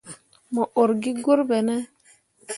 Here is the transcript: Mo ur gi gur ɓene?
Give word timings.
Mo 0.53 0.63
ur 0.81 0.89
gi 1.01 1.11
gur 1.23 1.39
ɓene? 1.49 1.75